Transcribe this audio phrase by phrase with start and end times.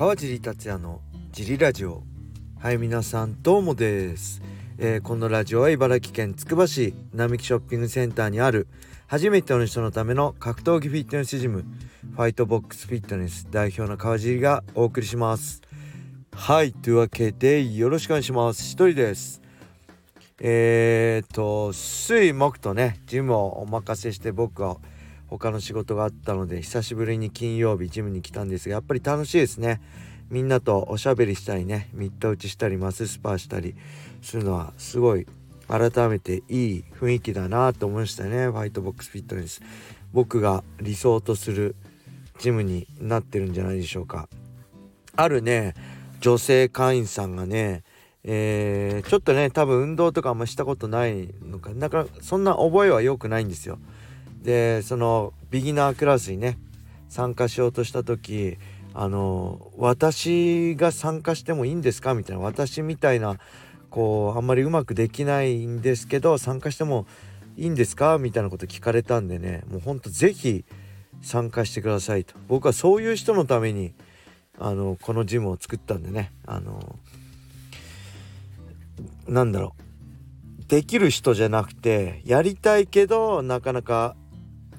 [0.00, 2.02] 川尻達也のジリラジオ。
[2.58, 4.40] はい皆さんどうもです、
[4.78, 8.66] えー、このラジオは茨城県つくば市並木ショッピングセンターにある。
[9.08, 11.66] 初めての人のための格闘技フィットネスジム。
[12.12, 15.60] ファイトボックスフィットネス代表の川尻がお送りします。
[16.32, 18.62] はいというわけでよろしくお願いします。
[18.62, 19.42] 一人です。
[20.38, 24.78] えーと水木とねジムをお任せして僕は
[25.30, 29.80] 他の仕事があったので久しぶりに金曜日ジムに来たんですがやっぱり楽しいですね。
[30.28, 33.74] みんなとおしゃべりしたりねミット打ちしたりマススパーしたり
[34.22, 35.26] するのはすごい
[35.66, 38.48] 改めていい雰囲気だなと思いましたね。
[38.48, 39.60] ファイトボックスフィットネス。
[40.12, 41.76] 僕が理想とする
[42.38, 44.28] ジムになってるんじゃないでしょうか。
[45.16, 45.74] あるね
[46.20, 47.82] 女性会員さんがね
[48.22, 53.78] えー、ちょっとね多分運動とかあんましたことないのかだからそんな覚えは良くないんですよ。
[54.42, 56.58] でそのビギナークラスにね
[57.08, 58.56] 参加しようとした時
[58.94, 62.14] あの私が参加してもいいんですか？
[62.14, 63.38] みたいな私みたいな
[63.90, 67.06] こうあんまりうまくできないんですけど参加しても
[67.56, 68.18] いいんですか？
[68.18, 70.64] みたいなこと聞かれたんでねもうほんと是非
[71.22, 72.34] 参加してくださいと。
[72.48, 73.92] 僕はそういう人のために
[74.58, 76.96] あのこのジムを作ったんでねあの
[79.28, 79.82] なんだろう。
[80.68, 84.14] できる人じゃなくてやりたいけどなかなか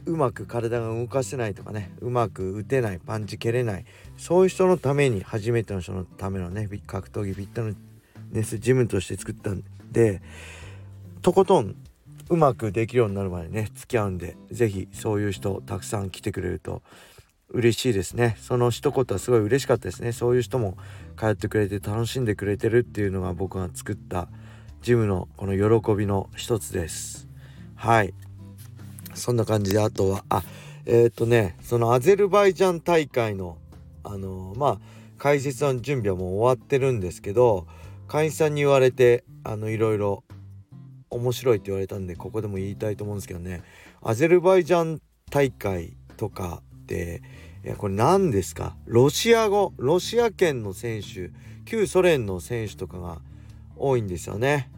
[0.06, 3.86] うまく体が動かせないとかねうまく打てないパンチ蹴れない
[4.18, 7.78] そういう人のために初めての人のためのね格闘技フィット
[8.32, 10.22] ネスジムとして作ったんで
[11.22, 11.76] とことん
[12.30, 16.82] うまくできるようになるまでね付き合うんで是非そういう人たくさん来てくれると
[17.54, 18.38] 嬉しいですね。
[18.40, 20.14] その一言はすごい嬉しかったですね。
[20.14, 20.78] そういう人も
[21.18, 24.30] 通ってくれて楽しんでくれてるっていうのが僕が作った
[24.82, 27.28] ジムのこの喜びの一つです。
[27.76, 28.14] はい。
[29.14, 30.44] そんな感じであとはあ
[30.86, 33.58] えっ、ー、とねそのアゼルバイジャン大会の
[34.04, 34.80] あのー、まあ
[35.18, 37.68] 解説の準備はもう終わってるんですけど
[38.08, 40.24] 会員さんに言われてあのいろいろ
[41.10, 43.64] 面白いって言われたんでここでも言いたいと思うんですけどね
[44.02, 47.22] アゼルバイジャン大会とかって
[47.64, 48.76] いやこれ何ですか？
[48.86, 51.30] ロシア語ロシア圏の選手
[51.66, 53.20] 旧ソ連の選手とかが
[53.76, 54.72] 多いんですよね。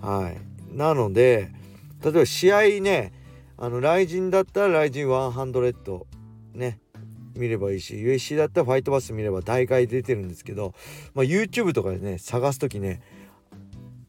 [0.00, 0.76] はい。
[0.76, 1.52] なので
[2.02, 3.12] 例えば試合ね
[3.62, 6.04] あの、ライジンだったらライジン100
[6.54, 6.80] ね、
[7.36, 10.74] 見ればいいし、USC だったらファイトバス見れば大会出てるんですけど、
[11.14, 13.00] まあ、YouTube とかでね、探す時ね、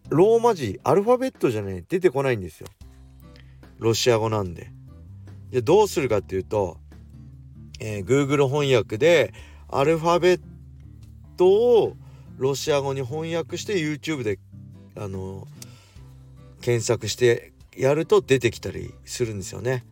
[0.09, 2.68] ローマ字、アルファベットじゃね、出てこないんですよ。
[3.78, 4.72] ロシア語なんで。
[5.52, 6.78] じゃどうするかっていうと、
[7.80, 9.36] えー、Google 翻訳で
[9.69, 10.42] アルファベッ
[11.38, 11.96] トを
[12.40, 14.40] ロシア語に翻訳して YouTube で
[14.96, 15.47] あの、
[16.59, 19.85] 検索してやると出てきたりするんですよね。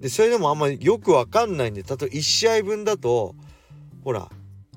[0.00, 3.34] でそれでもあんまりよくわかんないんで例えば1試合分だと
[4.02, 4.30] ほら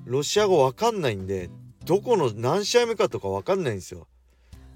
[0.04, 1.50] ロシア語わかんないんで
[1.84, 4.06] どこの何試合目かとかわかんないんですよ。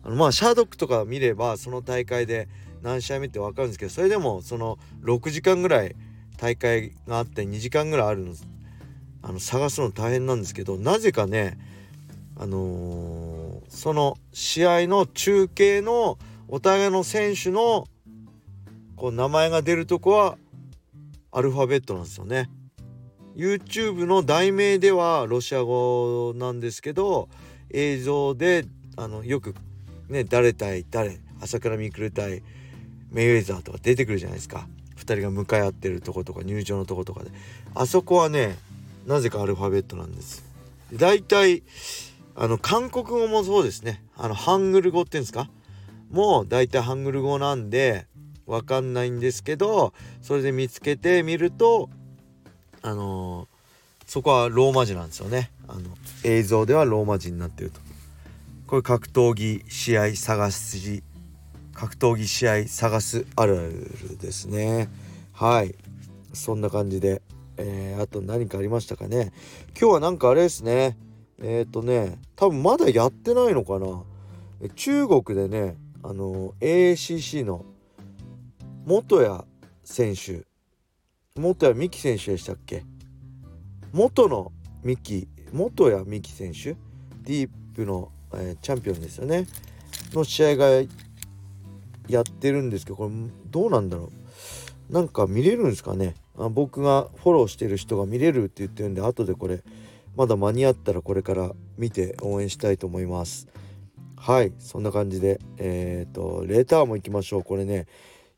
[0.03, 2.49] あのまあシャードックとか見ればその大会で
[2.83, 5.95] 何試合目ってわかるんですけどそれでもその6時間ぐらい
[6.37, 8.35] 大会があって2時間ぐらいあるの
[9.23, 11.57] あの探すの大変なんですけどなぜかね
[12.37, 16.19] あのー、その試合の中継の
[16.55, 17.89] お互いの選手の
[18.97, 20.37] こう名前が出るとこは
[21.31, 22.51] アルファベットなんですよね。
[23.35, 27.31] YouTube の題名ではロシア語なんですけど
[27.71, 28.67] 映像で
[28.99, 29.55] あのよく
[30.11, 32.43] ね誰対誰朝倉未来対
[33.11, 34.69] メイウェザーとか出てくるじゃないですか。
[34.97, 37.31] 2人が向かい合ってるとことか入場のとことかで。
[37.75, 38.59] あそこはね
[39.07, 40.45] なぜかアルファベットなんです。
[40.93, 41.63] だいたい
[42.37, 44.05] あの韓国語もそうですね。
[44.19, 45.49] あのハングル語っていうんですか？
[46.13, 48.07] も大体ハングル語なんで
[48.47, 51.91] わかんないんですけどそれで見つけてみると
[52.83, 53.47] あのー、
[54.07, 55.51] そこはローマ字なんですよね。
[55.69, 55.83] あの
[56.25, 57.81] 映像ではローマ字になってると。
[58.67, 61.03] これ格闘技試合探す字
[61.75, 64.89] 格闘技試合探すあるあるですね。
[65.33, 65.75] はい。
[66.33, 67.23] そんな感じで、
[67.57, 69.33] えー、あと何かありましたかね。
[69.79, 70.97] 今日はなんかあれですね。
[71.41, 74.03] えっ、ー、とね多分まだやってないのかな。
[74.75, 77.65] 中国でねあの ACC の
[78.85, 79.43] 元谷
[79.85, 80.45] 選手
[81.41, 82.85] 元谷美希選手でしたっけ？
[83.93, 84.53] 元の
[84.85, 86.77] 美希元谷美希選手？
[87.23, 89.47] ディープの、えー、チャンピオンですよね。
[90.13, 90.69] の試合が
[92.09, 93.11] やってるんですけどこれ
[93.51, 94.11] どうなんだろ
[94.91, 94.93] う？
[94.93, 96.15] なんか見れるんですかね？
[96.39, 99.63] あ僕がフォローしてる人が見れるって言ってるんで後でこれ
[100.17, 103.47] まだ間に合ったらこれから見て応援したいと思います。
[104.25, 107.43] はいそんな感じでえっ、とレターも行きましょう。
[107.43, 107.89] これね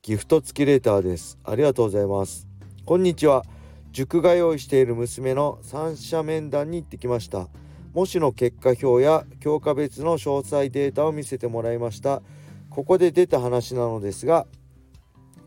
[0.01, 1.39] ギフト付きレターです。
[1.45, 2.49] ありがとうございます。
[2.87, 3.45] こんにちは。
[3.93, 7.49] 塾通いしている娘の三者面談に行ってきました。
[7.93, 12.23] 模試の結果表や教科別の詳細データを見せてもらいました。
[12.71, 14.47] ここで出た話なのですが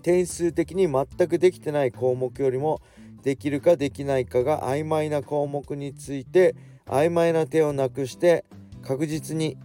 [0.03, 2.79] 点数的に全くできてない項目よりも
[3.23, 6.55] できるかできないかが曖昧な項目について
[6.85, 8.45] 曖昧な点をなくして
[8.87, 9.57] 確実に、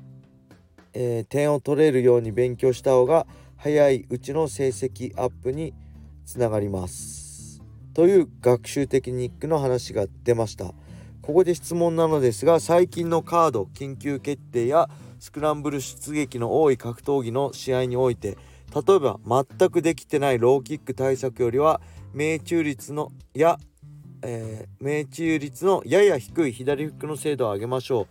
[0.94, 5.74] えー、点を取れるように勉強した方が早いうちの成績アップに
[6.26, 7.62] つながります。
[7.94, 10.74] という学習テクニックの話が出ました。
[11.22, 14.90] ここで質問なのですが最近のカード緊急決定や
[15.20, 18.36] スクランブル出撃の多い格闘技の試合において
[18.74, 21.80] 例えば全くできてないローキック対策よりは
[22.12, 23.58] 命中率のや、
[24.22, 28.06] えー、命中率のやや低い左フックの精度を上げましょう。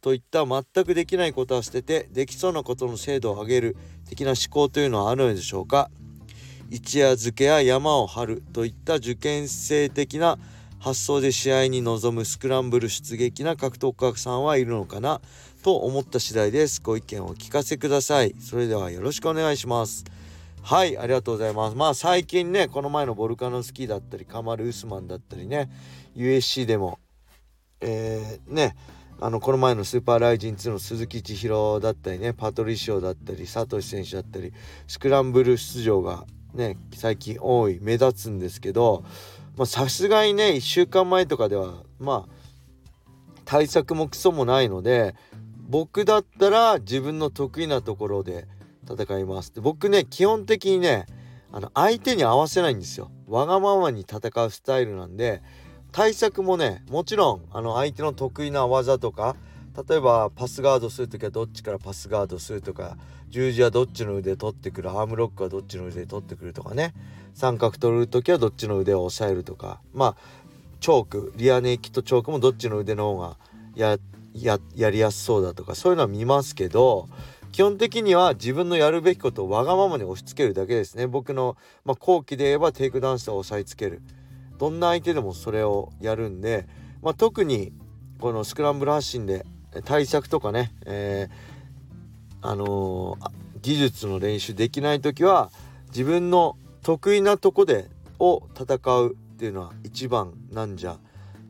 [0.00, 3.76] といった全くできないことは捨ててできそうなことの精度を上げる
[4.08, 5.90] 的な思考というのはあるのでしょうか？
[6.70, 10.38] 一夜漬けや山を張るといった受験生的な
[10.78, 15.20] 発想で試合に臨むスクランブル出撃な格闘家さんはいるのかな？
[15.62, 16.80] と思った次第です。
[16.82, 18.34] ご意見をお聞かせください。
[18.38, 20.04] それではよろしくお願いします。
[20.62, 21.76] はいありがとうございます。
[21.76, 25.70] まあ最近ねこの前のボルカノスキーだったりカマル・ウスマンだったりね
[26.16, 26.98] USC でも
[27.80, 28.74] えー、ね
[29.20, 34.52] あのこの前のスーパーライジン2の鈴木千尋だったりねパトリシオだったりサトシ選手だったり
[34.86, 39.04] スクランブル出場がね最近多い目立つんですけど
[39.64, 42.36] さすがにね1週間前とかではまあ
[43.46, 45.14] 対策もクソもないので
[45.68, 48.46] 僕だったら自分の得意なところで
[48.88, 49.52] 戦います。
[49.54, 51.06] で僕ね基本的にね
[51.52, 53.10] あの相手に合わせないんですよ。
[53.26, 55.42] わがままに戦うスタイルなんで
[55.92, 59.36] 対策もねもちろんあの相手の得意な技とか
[59.88, 62.96] 例えばパスガードする時はどっちからパスガードするとか
[63.28, 66.94] 十字はどっちの腕取ってくるアームロックはどっちの腕取ってくるとかね
[67.34, 70.16] 三角取る時はどっちの腕を押さえるとかまあ
[70.80, 73.36] チョークリアネイキッドチョークもどっちの腕の方が
[73.76, 73.98] や
[74.90, 77.08] りやすそうだとかそういうのは見ますけど
[77.56, 81.06] 基本的には自分のやるべきことをわがままに押し付けるだけですね。
[81.06, 81.56] 僕の、
[81.86, 84.02] まあ、後期で言えばテイクダンして押さえつける。
[84.58, 86.66] どんな相手でもそれをやるんで、
[87.02, 87.72] まあ、特に
[88.18, 89.44] このスクランブル発進で
[89.84, 93.30] 対策とかね、えー、あのー、
[93.60, 95.50] 技術の練習できない時は
[95.88, 100.98] 自分の得意なとこでを戦うっていうのは一番なんじゃ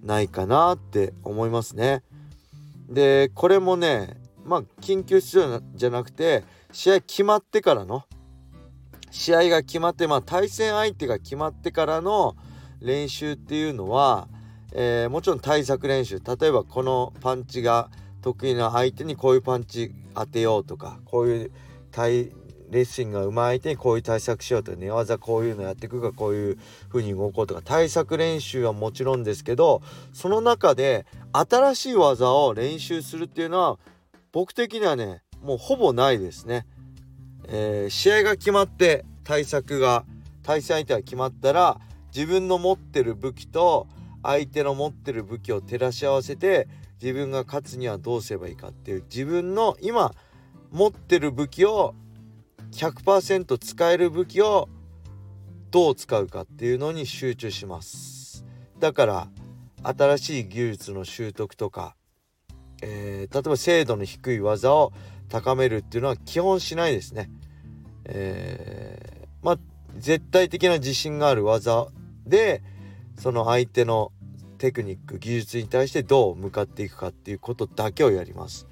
[0.03, 2.03] ないかなって思いますね。
[2.89, 8.05] でこれもねまあ緊急出場じゃなくて試合決まってからの
[9.11, 12.37] 試合が決まってまあ対戦相手が決まってからの
[12.81, 14.29] 練習っていうのは、
[14.73, 17.91] えー、もちろん対策練習例えばこのパンチが
[18.23, 21.53] 得意な相手にこういうパンチ当てようとかこういう
[21.91, 22.33] 対
[22.71, 26.59] レッスンが上手い相手にこういう対策しようとか寝技こういうのやっていくかこういう
[26.89, 29.83] 風に動こうとか対策練習はもちろんですけど
[30.13, 33.79] その中で新しい技を練習するっていうのは
[34.33, 36.67] 僕的にはねもうほぼないですね。
[37.49, 40.05] えー、試合が決まって対策が
[40.43, 41.81] 対戦相手が決まったら
[42.17, 43.89] 自分の持ってる武器と
[44.23, 46.67] 相手の持ってる武器を照らし合わせて
[47.03, 50.13] 自分が勝つにはどうすればいいかっていう自分の今
[50.71, 51.95] 持ってる武器を
[52.73, 54.71] 100%使える武器を
[55.71, 58.47] どう使うかっていうのに集中します。
[58.79, 59.29] だから
[59.83, 61.97] 新しい技術の習得とか、
[62.81, 64.95] えー、例えば精度の低い技を
[65.29, 67.31] 高めるっていうのは基本しないですね、
[68.07, 69.59] えー、まあ
[69.99, 71.89] 絶対的な自信がある技
[72.27, 72.63] で
[73.19, 74.13] その相手の
[74.59, 78.67] テクニック技術に対してどう向かっていくかっていうことだけをやります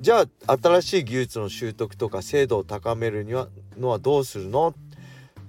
[0.00, 3.48] じゃあ新しい技術の習得とか精度を高めるには
[3.78, 4.68] のはどうするの？
[4.68, 4.74] っ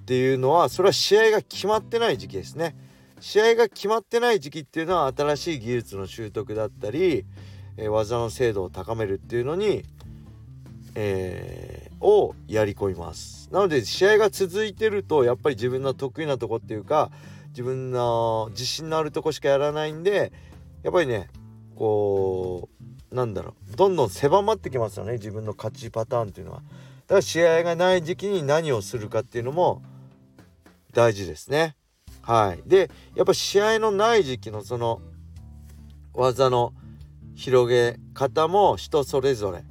[0.06, 2.76] ていうのはそれは試合が決まってない時期ですね。
[3.18, 7.26] 試合が決まってない時期っていうのは新しい技術の習得だったり、
[7.76, 9.82] えー、技の精度を高めるっていうのに、
[10.94, 13.48] えー、をやり込みます。
[13.52, 17.10] なので試合が続いてるとやっぱり自分の得意なとこっていうか
[17.48, 20.32] 自分の自信のあるとこしかやらないんで
[20.82, 21.28] やっぱりね
[21.74, 22.68] こ
[23.10, 26.62] うなんだろうどんどん狭まってきますよね自分の勝ちパターンっていうのは。
[27.06, 29.80] だから試合がない時期に何をするかっていうのも
[30.92, 31.76] 大事ですね。
[32.22, 35.00] はい、でやっぱ試合のない時期のその
[36.12, 36.72] 技の
[37.36, 39.64] 広げ方も人それぞれ。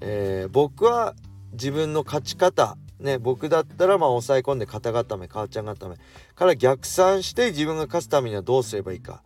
[0.00, 1.14] えー、僕は
[1.52, 5.96] 自分の勝ち方ね僕だったらまあ抑え込んで肩固め母ちゃん固め
[6.34, 9.22] から逆算して自分が勝つためにはどうすればいいか。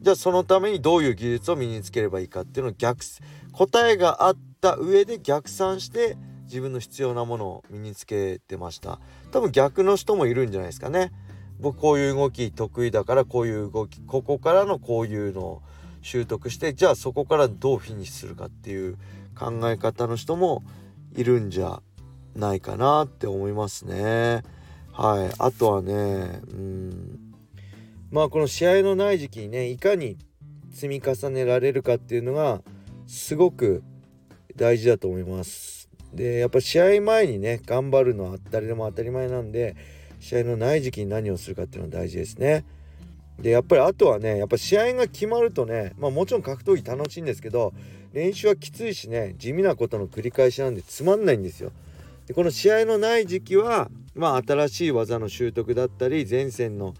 [0.00, 3.04] じゃあそのためにどういう技術を身につければいいかっていうのを逆
[3.52, 8.98] 答えがあった上で逆算して自分の必要なものを身につけてました。
[9.30, 11.12] 多分逆の人もいるんじゃないですかね。
[11.60, 15.62] 僕こういう動き得意だからこういう動きここからのこういうのを
[16.00, 18.96] 習得してじゃあそこからどうフィニッシュするかっていう
[19.40, 20.62] 考え方の人も
[21.16, 21.80] いるんじゃ
[22.36, 24.42] ないかなって思いますね。
[24.92, 25.92] はい、あとはね
[26.52, 27.18] うん
[28.10, 30.18] まあこの試合のない時期にねいかに
[30.70, 32.60] 積み重ねられるかっていうのが
[33.06, 33.82] すごく
[34.56, 35.88] 大事だと思います。
[36.12, 39.74] でやっぱ試合前にね頑張るのは誰でも当たり前なんで
[40.18, 42.64] 試合のない時期に何をするかっていうのは大事ですね。
[43.40, 47.72] でやっぱりあとはねやっぱ試合が決まるとねまあもちろん格闘技楽しいんですけど
[48.12, 51.72] 練習はきついしね地味なことの繰り返しなんでつまんないんですよ。
[52.26, 56.94] でこの試合のない時期はまあ新しい技の習得だったり前線の、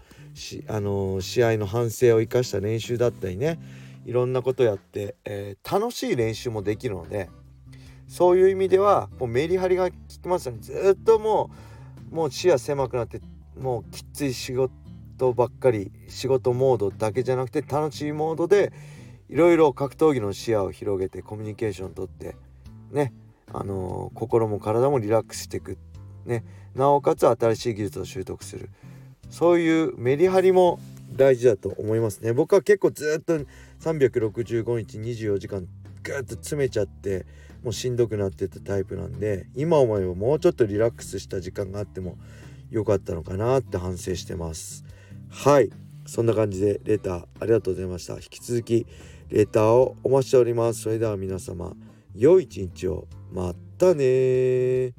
[0.67, 3.59] あのー、試合の反省を生かした練習だったりね
[4.05, 7.29] いろんなことやって、えー、楽しい練習もできるので
[8.07, 11.49] そういう意味ではもうメリハリが効きますよねずっとも
[12.11, 13.21] うもう視野狭くなって
[13.57, 18.73] もうきつい仕事ばっかり仕事モードだけじゃなくて楽しいモードで
[19.31, 22.35] いろいろ格闘技の視野を広げてコミュニケーションとって
[22.91, 23.13] ね
[23.53, 25.77] あのー、心も体もリラックスしていく。
[26.25, 26.43] ね
[26.75, 28.69] なおかつ新しい技術を習得する。
[29.29, 30.79] そういうメリハリも
[31.13, 32.33] 大事だと思いますね。
[32.33, 33.39] 僕は結構ずっと
[33.79, 35.65] 365日24時間
[36.03, 37.25] グッと詰めちゃって
[37.63, 42.17] もうしんどくなってたタイプなんで今思えばもうちょっとリラックスした時間があっても
[42.69, 44.83] 良かったのかなって反省してます。
[45.29, 45.69] はい。
[46.05, 48.15] そんな感じでレターありがとうございました。
[48.15, 48.85] 引き続き
[49.31, 50.81] レターをお待ちしております。
[50.81, 51.73] それでは皆様
[52.13, 53.07] 良い一日を。
[53.31, 54.93] またね